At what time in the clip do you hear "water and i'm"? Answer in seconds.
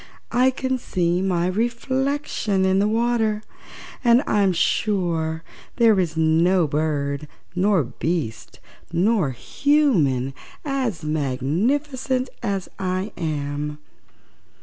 2.87-4.51